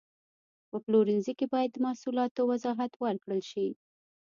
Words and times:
په 0.69 0.77
پلورنځي 0.85 1.33
کې 1.39 1.45
باید 1.53 1.69
د 1.73 1.77
محصولاتو 1.85 2.41
وضاحت 2.51 2.91
ورکړل 3.03 3.41
شي. 3.51 3.67